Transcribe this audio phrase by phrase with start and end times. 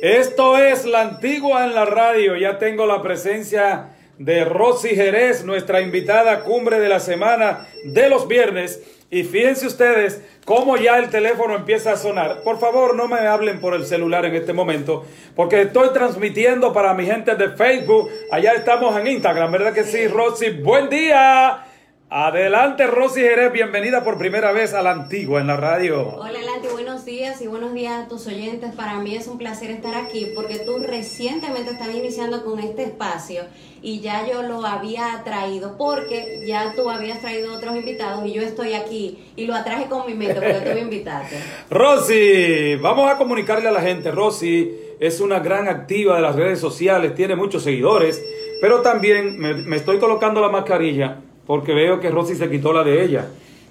[0.00, 2.36] Esto es la antigua en la radio.
[2.36, 8.28] Ya tengo la presencia de Rosy Jerez, nuestra invitada cumbre de la semana de los
[8.28, 8.80] viernes.
[9.10, 12.42] Y fíjense ustedes cómo ya el teléfono empieza a sonar.
[12.44, 16.94] Por favor, no me hablen por el celular en este momento, porque estoy transmitiendo para
[16.94, 18.08] mi gente de Facebook.
[18.30, 20.50] Allá estamos en Instagram, ¿verdad que sí, Rosy?
[20.50, 21.67] Buen día.
[22.10, 26.14] Adelante, Rosy Jerez, bienvenida por primera vez a la antigua en la radio.
[26.16, 28.74] Hola Lanti, buenos días y buenos días a tus oyentes.
[28.74, 33.42] Para mí es un placer estar aquí porque tú recientemente estás iniciando con este espacio
[33.82, 38.40] y ya yo lo había traído porque ya tú habías traído otros invitados y yo
[38.40, 41.36] estoy aquí y lo atraje con mi mente porque tú me invitaste.
[41.70, 44.10] Rosy, vamos a comunicarle a la gente.
[44.12, 48.24] Rosy es una gran activa de las redes sociales, tiene muchos seguidores,
[48.62, 52.84] pero también me, me estoy colocando la mascarilla porque veo que Rosy se quitó la
[52.84, 53.26] de ella.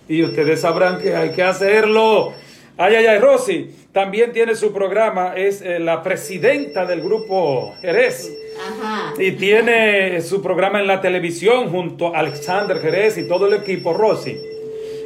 [0.09, 2.33] Y ustedes sabrán que hay que hacerlo.
[2.75, 8.35] Ay, ay, ay, Rosy también tiene su programa, es eh, la presidenta del grupo Jerez.
[8.59, 9.13] Ajá.
[9.19, 13.93] Y tiene su programa en la televisión junto a Alexander Jerez y todo el equipo
[13.93, 14.35] Rosy.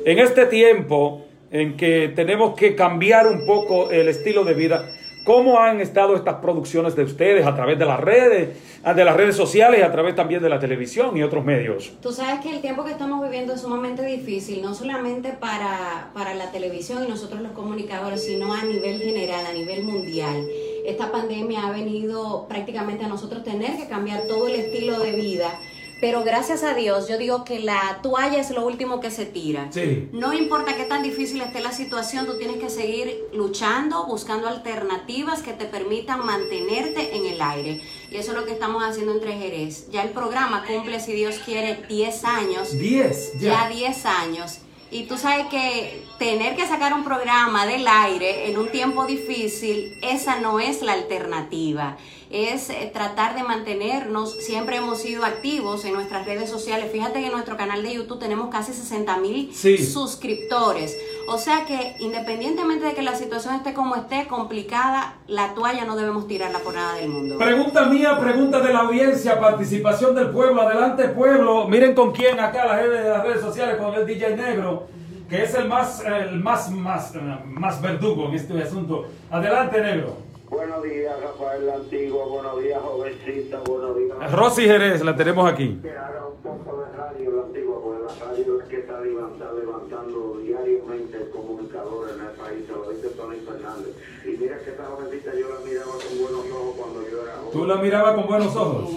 [0.05, 4.89] En este tiempo en que tenemos que cambiar un poco el estilo de vida,
[5.23, 9.35] ¿cómo han estado estas producciones de ustedes a través de las redes, de las redes
[9.35, 11.93] sociales y a través también de la televisión y otros medios?
[12.01, 16.33] Tú sabes que el tiempo que estamos viviendo es sumamente difícil, no solamente para, para
[16.33, 20.47] la televisión y nosotros los comunicadores, sino a nivel general, a nivel mundial.
[20.85, 25.59] Esta pandemia ha venido prácticamente a nosotros tener que cambiar todo el estilo de vida.
[26.01, 29.71] Pero gracias a Dios, yo digo que la toalla es lo último que se tira.
[29.71, 30.09] Sí.
[30.11, 35.43] No importa qué tan difícil esté la situación, tú tienes que seguir luchando, buscando alternativas
[35.43, 37.81] que te permitan mantenerte en el aire.
[38.09, 39.91] Y eso es lo que estamos haciendo entre Jerez.
[39.91, 42.77] Ya el programa cumple, si Dios quiere, 10 años.
[42.77, 44.57] 10, Ya 10 años.
[44.89, 49.97] Y tú sabes que tener que sacar un programa del aire en un tiempo difícil,
[50.01, 51.97] esa no es la alternativa.
[52.31, 56.89] Es eh, tratar de mantenernos, siempre hemos sido activos en nuestras redes sociales.
[56.91, 59.77] Fíjate que en nuestro canal de YouTube tenemos casi 60 mil Sí.
[59.77, 60.97] suscriptores.
[61.27, 65.95] O sea que independientemente de que la situación esté como esté, complicada, la toalla no
[65.95, 67.37] debemos tirarla por nada del mundo.
[67.37, 71.67] Pregunta mía, pregunta de la audiencia, participación del pueblo, adelante pueblo.
[71.67, 74.87] Miren con quién acá la gente de las redes sociales, con el DJ Negro,
[75.29, 77.13] que es el más, el más, más,
[77.45, 79.05] más verdugo en este asunto.
[79.29, 80.30] Adelante Negro.
[80.51, 82.25] Buenos días, Rafael la Antigua.
[82.25, 83.59] Buenos días, jovencita.
[83.65, 84.31] Buenos días.
[84.33, 85.79] Rosy Jerez, la tenemos aquí.
[85.81, 89.59] Que haga un poco de radio la Antigua, porque la radio es que está levantando,
[89.61, 92.65] levantando diariamente comunicadores en el país.
[92.67, 93.95] Se lo dice Tony Fernández.
[94.25, 97.51] Y mira que esta jovencita yo la miraba con buenos ojos cuando yo era joven.
[97.53, 98.89] Tú la mirabas con buenos ojos.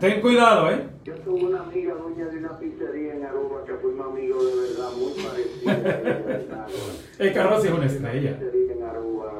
[0.00, 0.88] Ten cuidado, ¿eh?
[1.04, 4.90] yo tuve una amiga dueña de una pizzería en Aruba que fuimos amigos de verdad,
[4.96, 6.66] muy parecida.
[7.18, 8.38] Es que Rosy es una estrella.
[8.40, 9.32] En Aruba,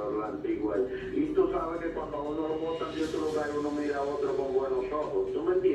[1.35, 4.53] tú sabes que cuando uno lo botan de otro lugar, uno mira a otro con
[4.55, 5.32] buenos ojos.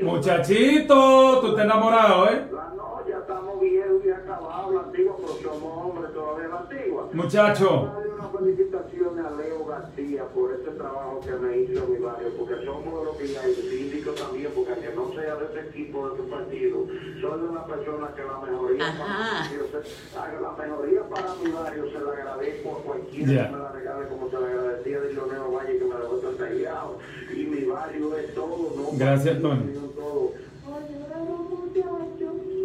[0.07, 2.45] Muchachito, tú estás enamorado, ¿eh?
[2.53, 7.09] La no, ya estamos viejos y acabados, la antigua, pero somos hombres todavía la antigua.
[7.11, 7.91] Muchacho.
[7.93, 12.29] Darle una felicitación a Leo García por este trabajo que me hizo en mi barrio,
[12.37, 16.09] porque somos los que hay, el síndico también, porque aunque no sea de este equipo,
[16.09, 16.77] de tu partido,
[17.21, 21.99] soy una persona que la mejoría para mi barrio, la mejoría para mi barrio, se
[21.99, 23.45] la agradezco a cualquiera Ya.
[23.47, 26.97] que me la regale, como se la agradecía de Leonel Valle, que me dejó entregado.
[27.35, 28.89] Y mi barrio es todo, ¿no?
[28.93, 29.73] Gracias, Tony.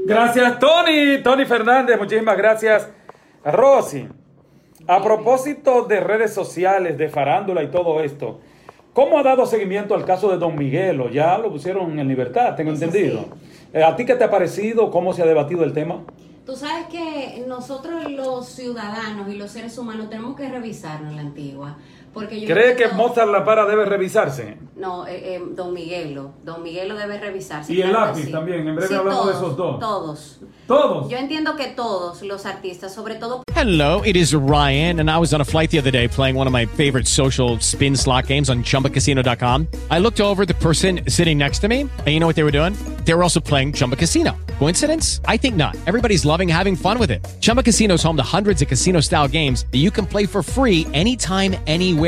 [0.04, 1.22] Gracias, Tony.
[1.22, 2.88] Tony Fernández, muchísimas gracias.
[3.44, 4.08] Rosy.
[4.88, 8.40] A propósito de redes sociales, de farándula y todo esto,
[8.92, 11.08] ¿cómo ha dado seguimiento al caso de Don Miguelo?
[11.08, 13.20] Ya lo pusieron en libertad, tengo Eso entendido.
[13.20, 13.26] sí.
[13.74, 14.90] Eh, ¿A ti qué te ha parecido?
[14.90, 16.02] ¿Cómo se ha debatido el tema?
[16.44, 21.76] Tú sabes que nosotros los ciudadanos y los seres humanos tenemos que revisarnos la antigua.
[22.12, 24.56] Porque yo ¿Cree que Mozart La Para debe revisarse?
[24.76, 26.32] No, eh, eh, Don Miguelo.
[26.42, 27.72] Don Miguelo debe revisarse.
[27.72, 28.32] Y el claro que lápiz sí.
[28.32, 29.80] también, en breve Sí, hablamos de todos, esos dos.
[29.80, 30.38] Todos.
[30.66, 31.10] Todos.
[31.10, 35.32] Yo entiendo que todos los artistas, sobre todo Hello, it is Ryan, and I was
[35.34, 38.48] on a flight the other day playing one of my favorite social spin slot games
[38.48, 39.68] on chumbacasino.com.
[39.90, 42.44] I looked over at the person sitting next to me, and you know what they
[42.44, 42.74] were doing?
[43.04, 44.36] They were also playing Chumba Casino.
[44.58, 45.20] Coincidence?
[45.26, 45.76] I think not.
[45.86, 47.26] Everybody's loving having fun with it.
[47.40, 50.42] Chumba Casino is home to hundreds of casino style games that you can play for
[50.42, 52.01] free anytime, anywhere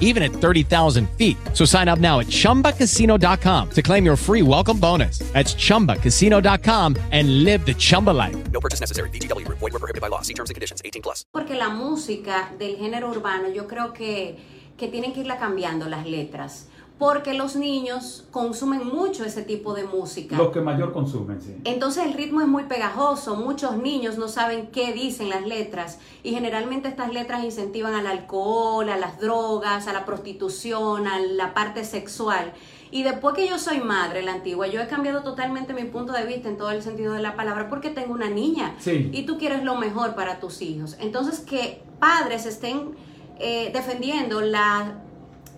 [0.00, 1.36] even at 30,000 feet.
[1.54, 5.20] So sign up now at ChumbaCasino.com to claim your free welcome bonus.
[5.32, 8.36] That's ChumbaCasino.com and live the Chumba life.
[8.50, 9.08] No purchase necessary.
[9.10, 9.58] VGW Group.
[9.58, 10.22] Void were prohibited by law.
[10.22, 10.82] See terms and conditions.
[10.84, 11.24] 18 plus.
[11.32, 14.36] porque la música del género urbano yo creo que,
[14.76, 16.66] que tienen que irla cambiando las letras.
[17.00, 20.36] Porque los niños consumen mucho ese tipo de música.
[20.36, 21.56] Los que mayor consumen, sí.
[21.64, 26.32] Entonces el ritmo es muy pegajoso, muchos niños no saben qué dicen las letras y
[26.32, 31.86] generalmente estas letras incentivan al alcohol, a las drogas, a la prostitución, a la parte
[31.86, 32.52] sexual.
[32.90, 36.26] Y después que yo soy madre, la antigua, yo he cambiado totalmente mi punto de
[36.26, 39.08] vista en todo el sentido de la palabra porque tengo una niña Sí.
[39.12, 40.96] y tú quieres lo mejor para tus hijos.
[41.00, 42.90] Entonces que padres estén
[43.38, 45.02] eh, defendiendo la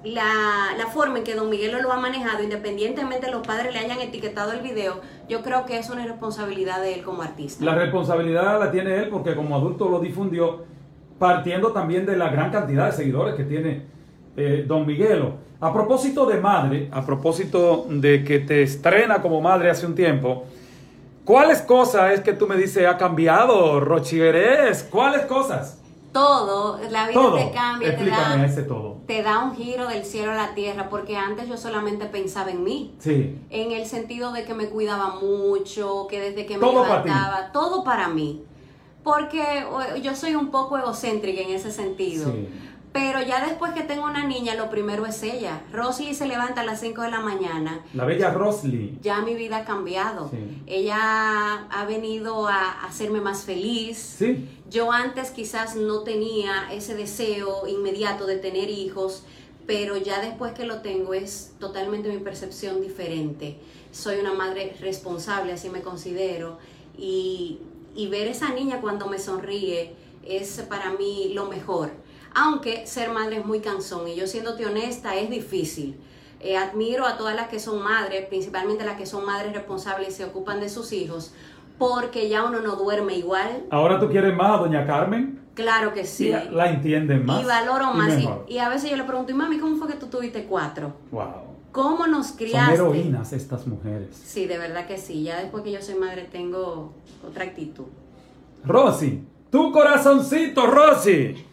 [0.04, 3.78] la, la forma en que Don Miguelo lo ha manejado, independientemente de los padres le
[3.78, 7.64] hayan etiquetado el video, yo creo que es una responsabilidad de él como artista.
[7.64, 10.64] La responsabilidad la tiene él porque como adulto lo difundió,
[11.18, 13.86] partiendo también de la gran cantidad de seguidores que tiene
[14.36, 15.34] eh, Don Miguelo.
[15.60, 20.44] A propósito de madre, a propósito de que te estrena como madre hace un tiempo,
[21.24, 24.82] ¿cuáles cosas es que tú me dices ha cambiado, Rochiguerés?
[24.90, 25.81] ¿Cuáles cosas?
[26.12, 27.36] Todo, la vida Todo.
[27.36, 28.98] te cambia, te da, ese todo.
[29.06, 32.62] te da un giro del cielo a la tierra, porque antes yo solamente pensaba en
[32.62, 32.94] mí.
[32.98, 33.38] Sí.
[33.48, 37.82] En el sentido de que me cuidaba mucho, que desde que me para levantaba, todo
[37.82, 38.44] para mí.
[39.02, 39.66] Porque
[40.02, 42.30] yo soy un poco egocéntrica en ese sentido.
[42.30, 42.48] Sí.
[42.92, 45.62] Pero ya después que tengo una niña, lo primero es ella.
[45.72, 47.80] Rosly se levanta a las 5 de la mañana.
[47.94, 48.98] La bella Rosly.
[49.00, 50.28] Ya mi vida ha cambiado.
[50.28, 50.62] Sí.
[50.66, 53.96] Ella ha venido a hacerme más feliz.
[53.96, 54.46] Sí.
[54.72, 59.22] Yo antes quizás no tenía ese deseo inmediato de tener hijos,
[59.66, 63.58] pero ya después que lo tengo es totalmente mi percepción diferente.
[63.92, 66.56] Soy una madre responsable, así me considero,
[66.96, 67.58] y,
[67.94, 71.90] y ver esa niña cuando me sonríe es para mí lo mejor.
[72.34, 75.98] Aunque ser madre es muy cansón y yo siéndote honesta es difícil.
[76.40, 80.12] Eh, admiro a todas las que son madres, principalmente las que son madres responsables y
[80.12, 81.32] se ocupan de sus hijos,
[81.78, 85.40] porque ya uno no duerme igual, Ahora tú quieres más a Doña Carmen.
[85.54, 86.28] Claro que sí.
[86.28, 87.42] Y la entienden más.
[87.42, 88.18] Y valoro más.
[88.18, 90.94] Y, y a veces yo le pregunto, y mami, ¿cómo fue que tú tuviste cuatro?
[91.10, 91.52] Wow.
[91.72, 92.74] ¿Cómo nos Son criaste?
[92.74, 94.08] heroínas estas mujeres.
[94.24, 95.22] Sí, de verdad que sí.
[95.24, 96.92] Ya después que yo soy madre tengo
[97.26, 97.84] otra actitud.
[98.64, 101.46] Rosy, tu corazoncito, Rosy.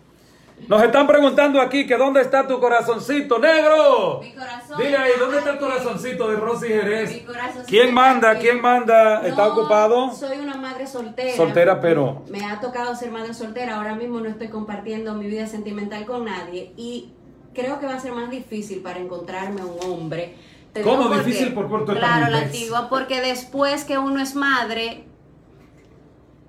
[0.68, 4.20] Nos están preguntando aquí que dónde está tu corazoncito, negro.
[4.22, 7.12] Mi corazón Dile ahí, ¿dónde está el corazoncito de Rosy Jerez?
[7.12, 8.38] Mi corazoncito ¿Quién manda?
[8.38, 9.26] ¿Quién manda?
[9.28, 10.12] ¿Está No, ocupado?
[10.14, 11.36] Soy una madre soltera.
[11.36, 13.78] Soltera, pero- Me ha tocado ser madre soltera.
[13.78, 16.72] Ahora mismo no estoy compartiendo mi vida sentimental con nadie.
[16.78, 17.14] Y
[17.56, 20.36] creo que va a ser más difícil para encontrarme un hombre.
[20.74, 21.54] Te ¿Cómo porque- difícil?
[21.56, 22.90] Por- tu Claro, la antigua.
[22.90, 25.04] Porque después que uno es madre,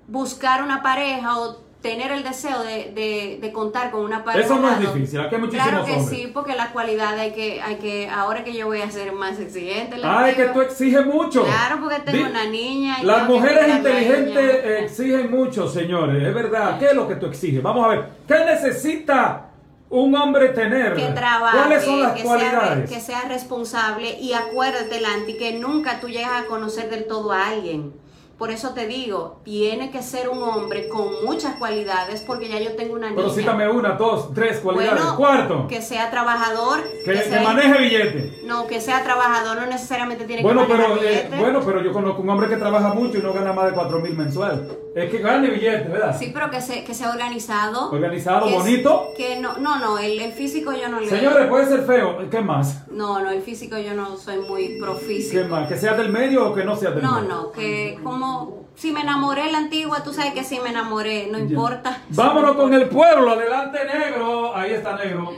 [0.07, 4.45] buscar una pareja o tener el deseo de, de- de contar con una pareja.
[4.45, 6.19] Eso no es difícil, aquí hay muchísimos Claro que hombres.
[6.19, 9.39] sí, porque la cualidad hay que, hay que, ahora que yo voy a ser más
[9.39, 9.97] exigente.
[9.97, 11.43] la Ay, que tú exiges mucho.
[11.43, 12.97] Claro, porque tengo Di- una niña.
[13.01, 16.21] y Las mujeres la inteligentes exigen mucho, señores.
[16.27, 16.77] Es verdad.
[16.77, 17.63] ¿Qué es lo que tú exiges?
[17.63, 18.05] Vamos a ver.
[18.27, 19.47] ¿Qué necesita
[19.89, 20.93] un hombre tener?
[20.93, 22.89] que trabaje, ¿Cuáles son las que, sea, cualidades?
[22.89, 27.47] que sea responsable y acuérdate, Lanti, que nunca tú llegas a conocer del todo a
[27.49, 27.93] alguien.
[28.41, 32.75] Por eso te digo, tiene que ser un hombre con muchas cualidades porque ya yo
[32.75, 33.35] tengo una Pero niña.
[33.35, 34.93] cítame una, dos, tres cualidades.
[34.99, 38.41] Bueno, Cuarto, que, sea trabajador, que sea- maneje billete.
[38.47, 41.37] no, que sea trabajador, no necesariamente tiene Bueno que manejar pero, eh, billete.
[41.39, 43.99] bueno, pero yo conozco un hombre que trabaja mucho y no gana más de cuatro
[43.99, 44.67] mil mensual.
[44.93, 46.13] Es que gane billete, ¿verdad?
[46.19, 47.91] Sí, pero que, se, que sea organizado.
[47.91, 49.03] Organizado, que es- bonito.
[49.15, 51.07] que no, no, no, el, el físico yo no le...
[51.07, 52.29] Señores, puede ser feo.
[52.29, 52.89] ¿Qué más?
[52.91, 55.43] No, no, el físico yo no soy muy pro físico.
[55.43, 55.69] ¿Qué más?
[55.69, 57.29] ¿Que sea del medio o que no sea del No, medio?
[57.29, 61.39] no, que como si me enamoré la antigua, tú sabes que si me enamoré, no
[61.39, 62.01] importa.
[62.09, 63.29] Vámonos con el pueblo.
[63.31, 64.53] Adelante, negro.
[64.53, 65.31] Ahí está, negro.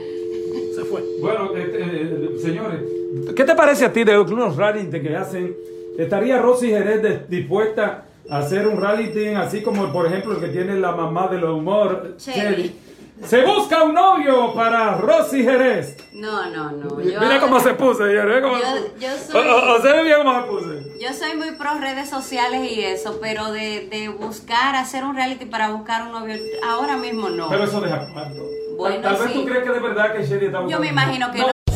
[0.75, 1.03] Se fue.
[1.21, 2.79] Bueno, este, eh, señores,
[3.35, 5.55] ¿qué te parece a ti de unos reality que hacen?
[5.97, 10.75] ¿Estaría Rosy Jerez de- dispuesta hacer un reality así como, por ejemplo, el que tiene
[10.75, 12.79] la mamá del humor, Chevy.
[13.23, 15.95] Se busca un novio para Rosy Jerez.
[16.13, 16.99] No, no, no.
[16.99, 18.03] Yo, Mira cómo se puso.
[18.05, 20.73] Mira cómo Yo- yo soy- O- o- o se ve bien cómo se puso.
[20.99, 25.45] yo soy muy pro redes sociales y eso, pero de, de buscar, hacer un reality
[25.45, 26.35] para buscar un novio,
[26.67, 27.47] ahora mismo no.
[27.49, 28.41] Pero eso deja cuánto.
[28.77, 29.33] Bueno, Tal vez sí.
[29.39, 30.79] tú crees que de verdad que Sherry está Yo buscando.
[30.83, 31.52] me imagino que no.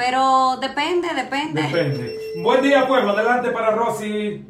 [0.00, 1.60] Pero depende, depende.
[1.60, 2.18] Depende.
[2.42, 3.10] Buen día, pueblo.
[3.10, 4.42] Adelante para Rosy.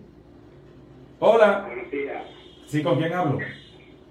[1.19, 1.65] Hola.
[1.67, 2.23] Buenos días.
[2.69, 3.41] Sí, ¿con quién hablo?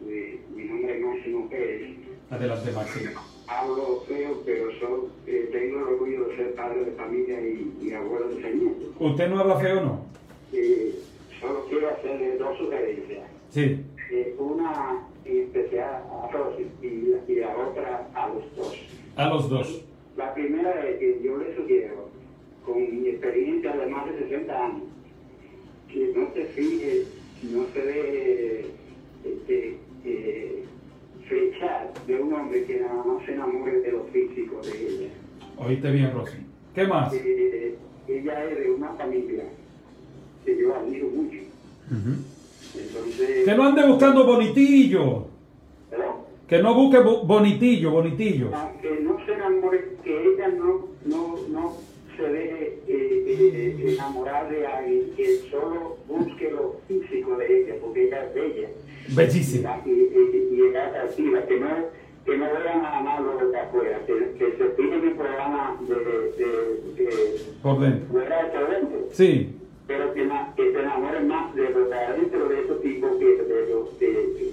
[0.01, 1.96] Mi, mi nombre es Máximo Pérez.
[2.29, 3.05] Adelante, Maxi.
[3.48, 7.93] Hablo feo, pero soy, eh, tengo el orgullo de ser padre de familia y, y
[7.93, 8.89] abuelo de nietos.
[9.00, 10.05] ¿Usted no habla feo o no?
[10.51, 10.93] Eh,
[11.39, 13.24] solo quiero hacerle dos sugerencias.
[13.50, 13.86] Sí.
[14.12, 18.75] Eh, una especial a Rosy y la otra a los dos.
[19.15, 19.86] A los dos.
[20.19, 22.09] La primera es que yo le sugiero,
[22.65, 24.83] con mi experiencia de más de 60 años,
[25.88, 27.05] que no se fije,
[27.43, 28.65] no se deje
[29.23, 30.63] este, eh,
[31.25, 35.09] flechar de un hombre que nada más se enamore de lo físico de ella.
[35.57, 36.39] Oíste bien, Rosy.
[36.75, 37.13] ¿Qué más?
[37.13, 37.75] Eh,
[38.09, 39.45] ella es de una familia
[40.43, 41.38] que yo admiro mucho.
[42.75, 45.29] Entonces, Que no ande buscando bonitillo.
[46.50, 48.50] Que no busque bo- bonitillo, bonitillo.
[48.56, 51.77] aunque no se enamore, que ella no, no, no
[52.18, 58.06] se deje eh, eh, enamorar de alguien, que solo busque lo físico de ella, porque
[58.08, 58.70] ella es bella
[59.10, 59.82] Bellísima.
[59.86, 61.68] y, y, y es atractiva, que no,
[62.25, 65.96] que no vean nada más lo de afuera, que, que se fijen el programa de,
[65.96, 68.08] de, de, Por dentro.
[68.12, 69.56] fuera de adentro, Sí.
[69.89, 70.22] Pero que
[70.55, 74.08] se enamoren más de lo de adentro de esos tipos que de los de,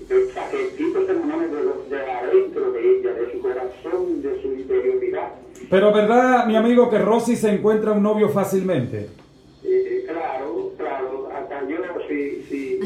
[0.09, 4.41] de, que tipo se enamore de lo de adentro de ella, de su corazón, de
[4.41, 5.33] su interioridad.
[5.69, 9.11] Pero verdad, mi amigo, que Rosy se encuentra un novio fácilmente.
[9.63, 11.77] Eh, claro, claro, hasta yo
[12.09, 12.81] sí, sí.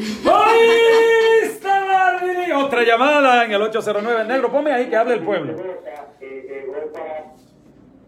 [2.53, 4.51] Otra llamada en el 809 negro.
[4.51, 5.53] Ponme ahí que hable el pueblo.
[5.53, 7.31] Vota, eh, eh, vota,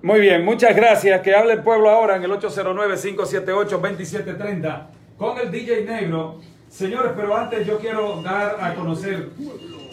[0.04, 1.22] Muy bien, muchas gracias.
[1.22, 6.42] Que hable el pueblo ahora en el 809-578-2730 con el DJ Negro.
[6.68, 9.30] Señores, pero antes yo quiero dar a conocer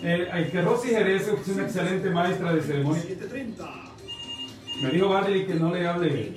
[0.02, 3.04] eh, que Rosy Jerez es una excelente maestra de ceremonia.
[4.82, 6.32] Me dijo Barley que no le hable.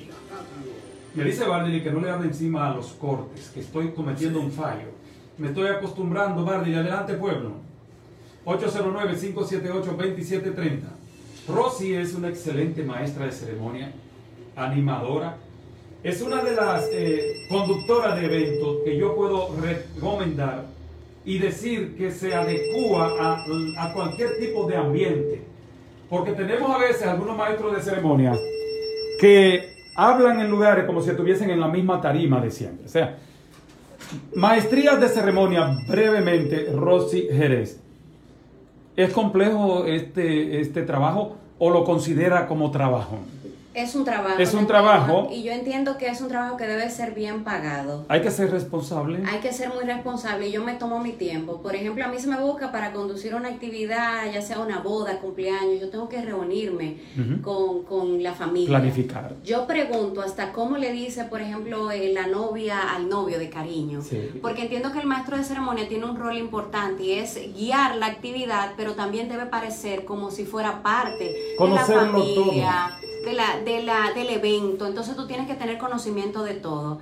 [1.16, 4.52] Me dice Barley que no le hable encima a los cortes, que estoy cometiendo un
[4.52, 4.90] fallo.
[5.40, 6.76] Me estoy acostumbrando, Barley.
[6.76, 7.54] Adelante, pueblo.
[8.46, 11.03] 809-578-2730.
[11.48, 13.92] Rosy es una excelente maestra de ceremonia,
[14.56, 15.38] animadora.
[16.04, 20.66] Es una de las eh, conductoras de eventos que yo puedo recomendar
[21.26, 23.46] y decir que se adecua a,
[23.78, 25.42] a cualquier tipo de ambiente.
[26.10, 28.34] Porque tenemos a veces algunos maestros de ceremonia
[29.20, 32.86] que hablan en lugares como si estuviesen en la misma tarima de siempre.
[32.86, 33.18] O sea,
[34.36, 37.80] maestrías de ceremonia, brevemente, Rosy Jerez.
[38.96, 43.18] ¿Es complejo este, este trabajo o lo considera como trabajo?
[43.74, 44.40] Es un trabajo.
[44.40, 45.30] Es un trabajo.
[45.32, 48.06] Y yo entiendo que es un trabajo que debe ser bien pagado.
[48.08, 49.24] Hay que ser responsable.
[49.28, 51.62] Hay que ser muy responsable y yo me tomo mi tiempo.
[51.62, 55.20] Por ejemplo, a mí se me busca para conducir una actividad, ya sea una boda,
[55.20, 56.98] cumpleaños, yo tengo que reunirme
[57.42, 58.70] con, con la familia.
[58.70, 59.36] Planificar.
[59.44, 64.02] Yo pregunto hasta cómo le dice, por ejemplo, eh, la novia al novio de cariño.
[64.02, 64.32] Sí.
[64.42, 68.08] Porque entiendo que el maestro de ceremonia tiene un rol importante y es guiar la
[68.08, 72.92] actividad, pero también debe parecer como si fuera parte de la familia,
[73.24, 74.86] de la, de la, del evento.
[74.86, 77.00] Entonces tú tienes que tener conocimiento de todo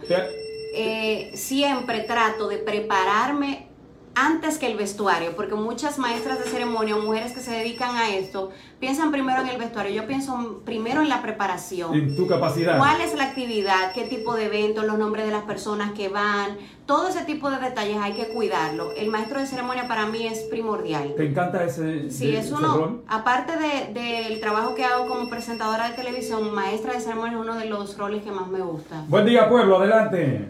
[0.73, 3.67] eh, siempre trato de prepararme
[4.13, 8.09] antes que el vestuario, porque muchas maestras de ceremonia o mujeres que se dedican a
[8.09, 9.93] esto piensan primero en el vestuario.
[9.93, 11.93] Yo pienso primero en la preparación.
[11.93, 12.77] En tu capacidad.
[12.77, 13.93] ¿Cuál es la actividad?
[13.93, 14.83] ¿Qué tipo de evento?
[14.83, 16.57] Los nombres de las personas que van.
[16.85, 18.91] Todo ese tipo de detalles hay que cuidarlo.
[18.93, 21.13] El maestro de ceremonia para mí es primordial.
[21.15, 23.03] ¿Te encanta ese, Sí, de- es ese uno, rol?
[23.07, 27.55] aparte de- del trabajo que hago como presentadora de televisión, maestra de ceremonia es uno
[27.55, 29.05] de los roles que más me gusta.
[29.07, 30.49] Buen día, pueblo, adelante.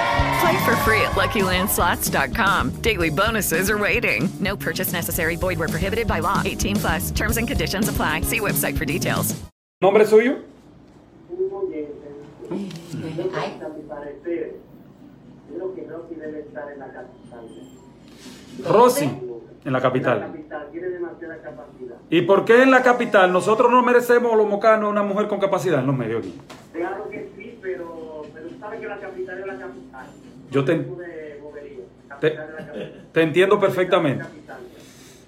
[0.41, 2.81] Play for free at LuckyLandSlots.com.
[2.81, 4.27] Daily bonuses are waiting.
[4.39, 5.35] No purchase necessary.
[5.35, 6.41] Void where prohibited by law.
[6.43, 7.11] 18 plus.
[7.11, 8.21] Terms and conditions apply.
[8.21, 9.35] See website for details.
[9.81, 10.37] ¿Nombre suyo?
[15.47, 17.47] Creo que Rosy debe estar en la capital.
[18.67, 19.09] Rosy,
[19.65, 20.19] en la capital.
[20.21, 21.95] capital tiene demasiada capacidad.
[22.09, 25.79] ¿Y por qué en la capital nosotros no merecemos los mocanos una mujer con capacidad
[25.79, 26.33] en los medios aquí?
[26.73, 30.07] Claro que sí, pero, pero sabe que la capital es la capital.
[30.51, 30.85] Yo te,
[33.11, 34.25] te entiendo perfectamente.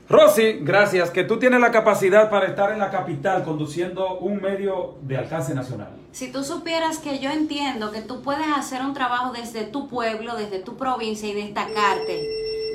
[0.09, 4.97] Rosy, gracias, que tú tienes la capacidad para estar en la capital conduciendo un medio
[5.01, 5.89] de alcance nacional.
[6.11, 10.35] Si tú supieras que yo entiendo que tú puedes hacer un trabajo desde tu pueblo,
[10.35, 12.21] desde tu provincia y destacarte,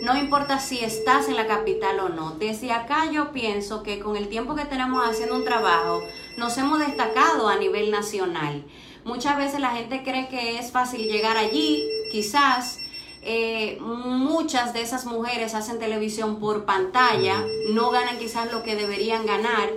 [0.02, 2.32] no importa si estás en la capital o no.
[2.32, 6.00] Desde acá yo pienso que con el tiempo que tenemos haciendo un trabajo,
[6.38, 8.64] nos hemos destacado a nivel nacional.
[9.04, 12.78] Muchas veces la gente cree que es fácil llegar allí, quizás.
[13.22, 19.26] eh, muchas de esas mujeres hacen televisión por pantalla, no ganan quizás lo que deberían
[19.26, 19.68] ganar.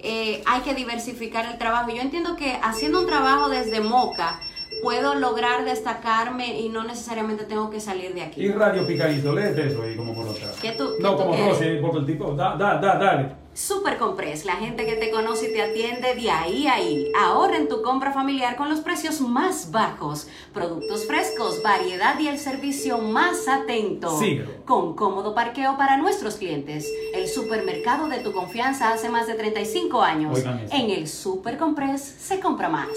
[0.00, 1.90] Eh, hay que diversificar el trabajo.
[1.90, 4.38] Yo entiendo que haciendo un trabajo desde Moca
[4.82, 8.42] puedo lograr destacarme y no necesariamente tengo que salir de aquí.
[8.42, 10.50] Y Radio Picadito, léete eso ahí como por otra.
[10.60, 11.58] ¿Qué tú, No, tú como quieres?
[11.58, 13.42] Rosy, porque el tipo, da, da, da, dale.
[13.54, 17.12] Super Compress, la gente que te conoce y te atiende de ahí a ahí.
[17.18, 22.38] Ahorra en tu compra familiar con los precios más bajos, productos frescos, variedad y el
[22.38, 24.18] servicio más atento.
[24.18, 24.50] Síguelo.
[24.64, 26.90] Con cómodo parqueo para nuestros clientes.
[27.14, 30.42] El supermercado de tu confianza hace más de 35 años.
[30.72, 32.88] En el Super Compress se compra más.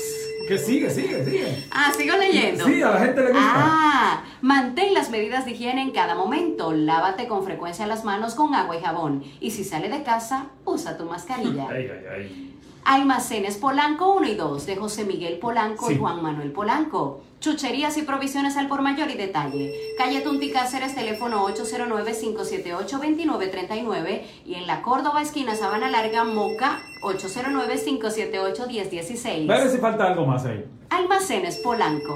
[0.48, 1.64] Que sigue, sigue, sigue.
[1.72, 2.66] Ah, sigo leyendo.
[2.66, 3.54] Sí, a la gente le gusta.
[3.56, 6.72] Ah, mantén las medidas de higiene en cada momento.
[6.72, 9.24] Lávate con frecuencia las manos con agua y jabón.
[9.40, 11.68] Y si sale de casa, usa tu mascarilla.
[11.70, 12.52] Ay, ay, ay.
[12.86, 15.96] Almacenes Polanco 1 y 2 de José Miguel Polanco Sí.
[15.96, 17.22] y Juan Manuel Polanco.
[17.40, 19.74] Chucherías y provisiones al por mayor y detalle.
[19.98, 29.48] Calle Tunti Cáceres, teléfono 809-578-2939 y en la Córdoba, esquina Sabana Larga, Moca, 809-578-1016.
[29.48, 30.64] Dale si falta algo más ahí.
[30.90, 32.16] Almacenes Polanco.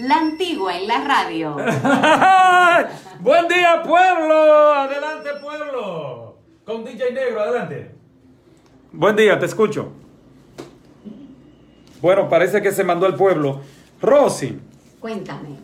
[0.00, 1.56] La antigua en la radio.
[3.20, 4.74] Buen día, pueblo.
[4.74, 6.36] Adelante, pueblo.
[6.64, 7.94] Con DJ Negro, adelante.
[8.92, 9.92] Buen día, te escucho.
[12.00, 13.60] Bueno, parece que se mandó al pueblo.
[14.00, 14.58] Rosy,
[15.00, 15.56] Cuéntame.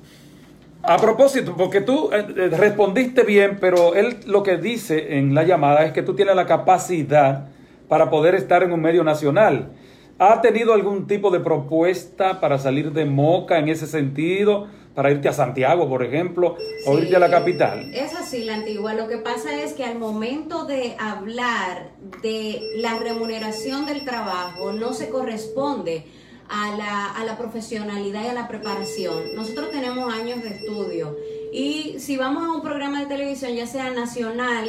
[0.82, 5.44] a propósito, porque tú eh, eh, respondiste bien, pero él lo que dice en la
[5.44, 7.48] llamada es que tú tienes la capacidad
[7.88, 9.70] para poder estar en un medio nacional.
[10.18, 14.68] ¿Ha tenido algún tipo de propuesta para salir de Moca en ese sentido?
[14.94, 17.92] Para irte a Santiago, por ejemplo, o irte a la capital.
[17.92, 18.94] Es así la antigua.
[18.94, 21.90] Lo que pasa es que al momento de hablar
[22.22, 26.06] de la remuneración del trabajo no se corresponde
[26.48, 29.34] a la, a la profesionalidad y a la preparación.
[29.34, 31.16] Nosotros tenemos años de estudio
[31.52, 34.68] y si vamos a un programa de televisión, ya sea nacional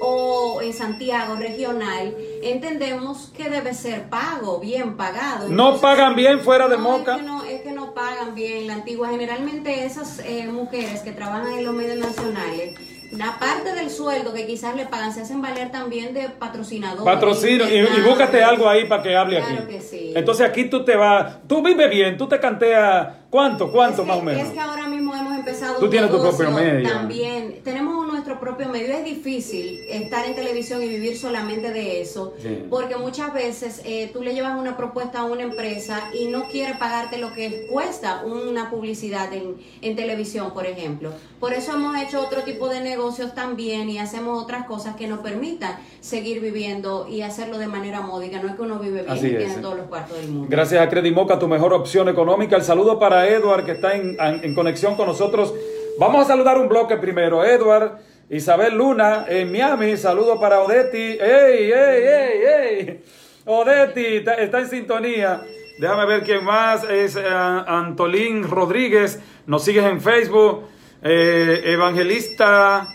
[0.00, 5.48] o en Santiago, regional, entendemos que debe ser pago, bien pagado.
[5.48, 7.16] No pagan bien fuera de no, Moca.
[7.16, 9.08] Es que no, es que no pagan bien la antigua.
[9.08, 12.78] Generalmente esas eh, mujeres que trabajan en los medios nacionales,
[13.22, 17.04] aparte del sueldo que quizás le pagan, se hacen valer también de patrocinadores.
[17.04, 19.74] Patrocino y, y búscate algo ahí para que hable Claro aquí.
[19.74, 20.12] que sí.
[20.14, 23.70] Entonces aquí tú te vas, tú vives bien, tú te canteas, ¿cuánto?
[23.70, 24.42] ¿Cuánto más o menos?
[24.46, 26.88] Es que ahora mismo hemos empezado Tú un tienes tu propio medio.
[26.88, 28.92] También tenemos nuestro propio medio.
[28.94, 32.64] Es difícil estar en televisión y vivir solamente de eso, Sí.
[32.70, 36.74] porque muchas veces eh, tú le llevas una propuesta a una empresa y no quiere
[36.74, 41.10] pagarte lo que cuesta una publicidad en, en televisión, por ejemplo.
[41.40, 45.20] Por eso hemos hecho otro tipo de negocios también y hacemos otras cosas que nos
[45.20, 48.40] permitan seguir viviendo y hacerlo de manera módica.
[48.42, 49.60] No es que uno vive bien Así y es, tiene sí.
[49.60, 50.46] todos los cuartos del mundo.
[50.50, 52.56] Gracias a Credimoca, tu mejor opción económica.
[52.56, 55.54] El saludo para Edward, que está en, conexión con nosotros.
[55.98, 57.44] Vamos a saludar un bloque primero.
[57.44, 57.98] Edward,
[58.30, 59.96] Isabel Luna, en Miami.
[59.96, 61.18] Saludo para Odetti.
[61.20, 63.04] ¡Ey, ey, ey, ey!
[63.46, 65.40] Odetti está, está en sintonía.
[65.78, 66.84] Déjame ver quién más.
[66.84, 69.20] Es eh, Antolín Rodríguez.
[69.46, 70.64] Nos sigues en Facebook.
[71.02, 72.86] Eh, evangelista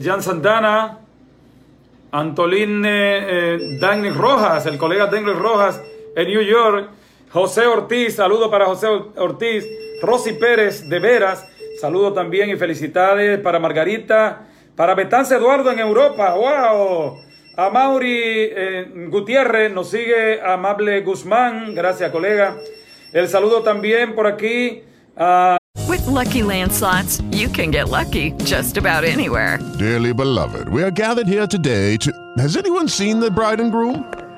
[0.00, 0.98] Jan Santana.
[2.10, 5.82] Antolín eh, eh, Daniel Rojas, el colega Daniel Rojas
[6.16, 6.88] en New York.
[7.30, 9.66] José Ortiz, saludo para José Ortiz.
[10.02, 11.44] Rosy Pérez, de veras,
[11.80, 14.46] saludo también y felicidades para Margarita.
[14.76, 17.16] Para Betance Eduardo en Europa, wow.
[17.56, 22.56] A Mauri eh, Gutiérrez, nos sigue Amable Guzmán, gracias colega.
[23.12, 24.82] El saludo también por aquí
[25.16, 29.58] a With Lucky Land slots, you can get lucky just about anywhere.
[29.78, 32.12] Dearly beloved, we are gathered here today to.
[32.38, 34.04] Has anyone seen the bride and groom?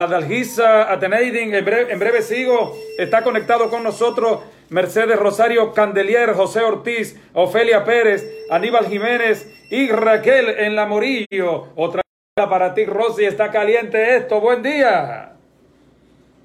[0.00, 1.64] Adalgisa Ateneidin, en
[1.98, 9.52] breve, sigo, está conectado con nosotros Mercedes Rosario Candelier, José Ortiz, Ofelia Pérez, Aníbal Jiménez
[9.72, 11.70] y Raquel en la Morillo.
[11.74, 12.02] Otra
[12.36, 14.40] para ti, Rosy, está caliente esto.
[14.40, 15.32] Buen día.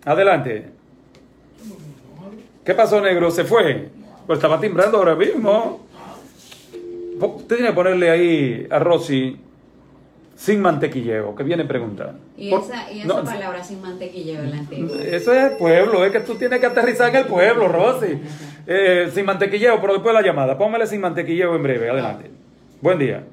[0.04, 0.72] Adelante.
[2.66, 3.30] ¿Qué pasó, negro?
[3.30, 3.90] ¿Se fue?
[4.26, 5.86] Pues estaba timbrando ahora mismo.
[7.22, 9.40] Usted tiene que ponerle ahí a Rosy
[10.36, 12.20] sin mantequilleo, que viene preguntando.
[12.38, 14.98] Y esa, y esa no, palabra sin mantequilla en la antigua.
[15.02, 18.20] Eso es el pueblo, es que tú tienes que aterrizar en el pueblo, Rosy.
[18.66, 20.58] Eh, sin mantequilleo, pero después de la llamada.
[20.58, 22.32] Póngale sin mantequilleo en breve, adelante.
[22.82, 23.24] Buen día.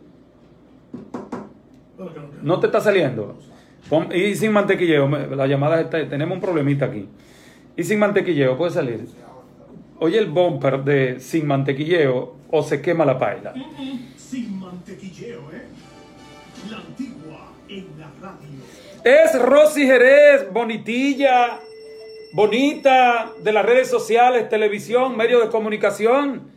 [2.42, 3.38] No te está saliendo.
[3.88, 7.08] Pon- y sin mantequilleo, me- la llamada está, tenemos un problemita aquí.
[7.76, 9.06] Y sin mantequilleo, puede salir.
[9.98, 13.52] Oye el bumper de sin mantequilleo o se quema la paila.
[14.16, 15.62] Sin mantequilleo, ¿eh?
[16.68, 18.48] La antigua en la radio.
[19.04, 21.60] Es Rosy Jerez, bonitilla,
[22.32, 26.50] bonita de las redes sociales, televisión, medios de comunicación.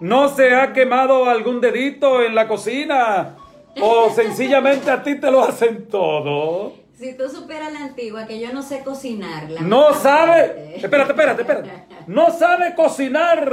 [0.00, 3.36] ¿No se ha quemado algún dedito en la cocina?
[3.80, 6.74] ¿O sencillamente a ti te lo hacen todo?
[6.96, 9.60] Si tú supieras la antigua, que yo no sé cocinarla.
[9.60, 10.76] No sabe.
[10.76, 11.70] Espérate, espérate, espérate.
[12.06, 13.52] No sabe cocinar.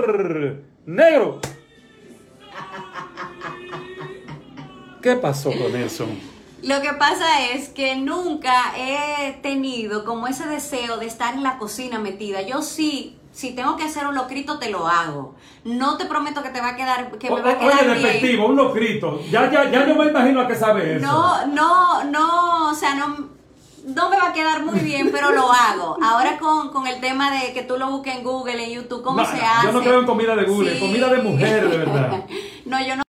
[0.86, 1.40] Negro.
[5.02, 6.06] ¿Qué pasó con eso?
[6.64, 11.58] Lo que pasa es que nunca he tenido como ese deseo de estar en la
[11.58, 12.42] cocina metida.
[12.44, 15.34] Yo sí, si tengo que hacer un locrito, te lo hago.
[15.64, 18.02] No te prometo que te va a quedar, que me va a quedar Oye, bien.
[18.04, 19.22] despectivo, un locrito.
[19.32, 21.06] Ya, ya, ya yo me imagino a qué sabe eso.
[21.06, 23.30] No, no, no, o sea, no,
[23.88, 25.98] no me va a quedar muy bien, pero lo hago.
[26.04, 29.18] Ahora con, con el tema de que tú lo busques en Google, en YouTube, cómo
[29.22, 29.66] No, se no, hace.
[29.68, 30.80] Yo no creo en comida de Google, Sí.
[30.80, 32.24] comida de mujer, de verdad.
[32.66, 33.02] No, yo no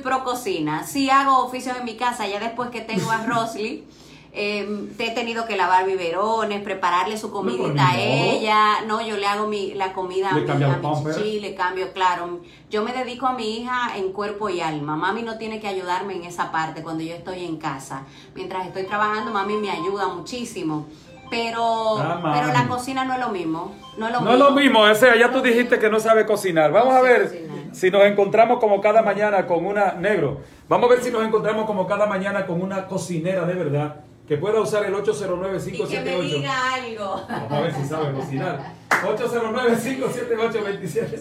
[0.00, 0.84] pro cocina.
[0.86, 3.84] Sí hago oficios en mi casa, ya después que tengo a Rosly.
[4.32, 7.98] eh, te he tenido que lavar biberones, prepararle su comidita a no.
[8.00, 8.80] ella.
[8.86, 12.40] No, yo le hago mi, la comida a mi, a mi chichi, le cambio, claro.
[12.70, 14.94] Yo me dedico a mi hija en cuerpo y alma.
[14.94, 18.04] Mami no tiene que ayudarme en esa parte cuando yo estoy en casa.
[18.36, 20.86] Mientras estoy trabajando, mami me ayuda muchísimo.
[21.30, 23.74] Pero, Ah, pero la cocina no es lo mismo.
[23.96, 24.32] No es lo No mismo.
[24.32, 26.72] es lo mismo, o sea, ya tú dijiste que no sabe cocinar.
[26.72, 30.40] Vamos a ver si nos encontramos como cada mañana con una negro.
[30.68, 34.36] Vamos a ver si nos encontramos como cada mañana con una cocinera de verdad que
[34.36, 36.20] pueda usar el Y que me 809-578.
[36.22, 37.22] diga algo.
[37.28, 38.58] Vamos a ver si sabe cocinar.
[38.90, 41.20] 809-578-27.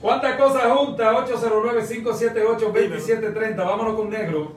[0.00, 1.14] ¿Cuántas cosas juntas?
[1.30, 3.56] 809-578-2730.
[3.56, 4.52] Vámonos con negro.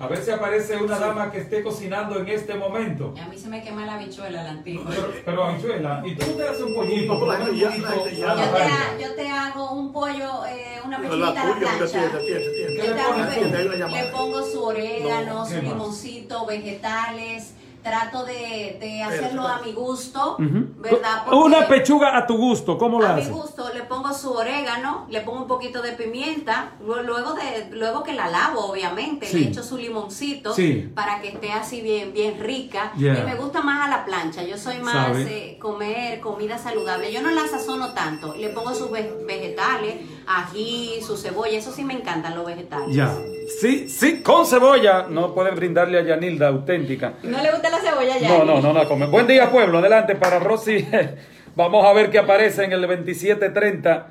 [0.00, 3.14] A ver si aparece una dama que esté cocinando en este momento.
[3.16, 4.84] Y a mí se me quema la bichuela la antigua.
[4.88, 9.14] Pero, pero habichuela, y tú te haces un pollito, un pollito Yo te, ha- yo
[9.14, 11.86] te hago un pollo, eh, una Pero pechuguita a la plancha.
[11.86, 12.76] tiene, tiene, tiene.
[12.76, 17.54] Yo ¿Qué te le pongo su orégano, No, su limoncito, vegetales.
[17.84, 20.36] Trato de, de hacerlo a mi gusto.
[20.38, 21.22] ¿verdad?
[21.26, 23.32] Porque Una pechuga a tu gusto, ¿cómo la a mi haces?
[23.32, 28.02] gusto le pongo su orégano, le pongo un poquito de pimienta, lu- luego de luego
[28.02, 29.40] que la lavo, obviamente, Sí.
[29.40, 30.90] le echo su limoncito Sí.
[30.94, 32.92] para que esté así bien bien rica.
[32.96, 33.20] Yeah.
[33.20, 34.42] Y me gusta más a la plancha.
[34.42, 37.12] Yo soy más eh, comer comida saludable.
[37.12, 38.34] Yo no la sazono tanto.
[38.34, 41.58] Le pongo sus ve- vegetales, ají, su cebolla.
[41.58, 42.94] Eso sí me encantan los vegetales.
[42.96, 43.14] Ya.
[43.60, 45.06] Sí, sí, con cebolla.
[45.10, 47.14] No pueden brindarle a Yanilda auténtica.
[47.22, 48.28] ¿No le gusta la cebolla ya?
[48.28, 49.06] No, no, no la.
[49.06, 49.78] Buen día, pueblo.
[49.78, 50.86] Adelante para Rosy.
[51.56, 54.08] Vamos a ver qué aparece en el 2730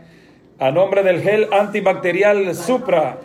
[0.60, 3.18] a nombre del gel antibacterial Supra.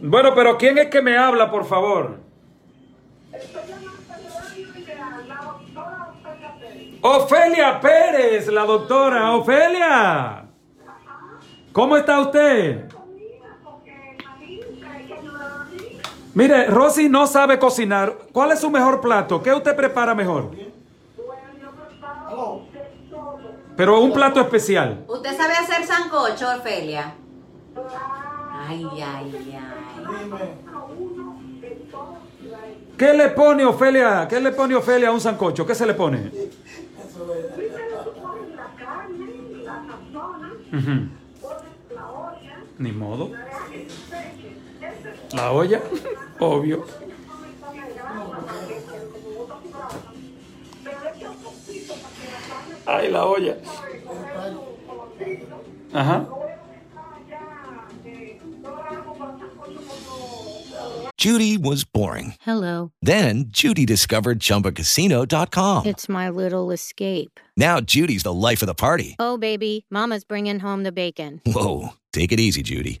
[0.00, 2.20] Bueno, pero ¿quién es que me habla, por favor?
[7.00, 9.32] Ofelia Pérez, la doctora.
[9.34, 10.44] Ofelia.
[11.72, 12.91] ¿Cómo está usted?
[16.34, 18.16] Mire, Rosy no sabe cocinar.
[18.32, 19.42] ¿Cuál es su mejor plato?
[19.42, 20.50] ¿Qué usted prepara mejor?
[23.76, 25.04] Pero un plato especial.
[25.08, 27.14] ¿Usted sabe hacer sancocho, Orfelia?
[28.68, 30.30] Ay, ay, ay.
[32.96, 34.26] ¿Qué le pone Ofelia?
[34.28, 35.66] ¿Qué le pone Ofelia a un sancocho?
[35.66, 36.30] ¿Qué se le pone?
[40.72, 41.08] Ujú.
[42.78, 43.30] Ni modo.
[45.34, 45.80] La olla,
[46.40, 46.84] obvio.
[52.86, 53.56] Ay, la olla.
[55.92, 56.26] Ajá.
[61.16, 62.34] Judy was boring.
[62.40, 62.90] Hello.
[63.00, 65.86] Then Judy discovered ChumbaCasino.com.
[65.86, 67.38] It's my little escape.
[67.56, 69.14] Now Judy's the life of the party.
[69.20, 71.40] Oh, baby, Mama's bringing home the bacon.
[71.46, 73.00] Whoa, take it easy, Judy.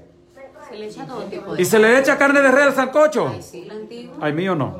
[0.71, 3.27] Se le echa todo tipo de ¿Y se le echa carne de re al sancocho?
[3.27, 4.15] Ay, sí, la antigua.
[4.21, 4.79] Ay, mío no.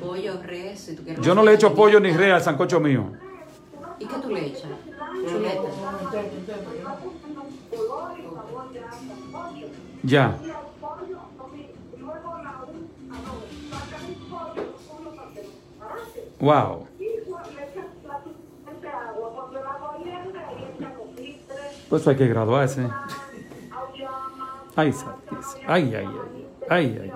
[0.00, 1.22] Pollo, res, si tú quieres.
[1.22, 3.12] Yo no le echo pollo ni re al sancocho mío.
[3.98, 4.70] ¿Y qué tú le echas?
[5.28, 5.68] Chuleta.
[10.02, 10.38] Ya.
[16.40, 16.86] Wow.
[21.88, 22.88] Pues hay que graduarse.
[24.76, 25.64] Ay, santísimo.
[25.66, 26.06] ay, ay,
[26.68, 27.12] ay, ay, ay,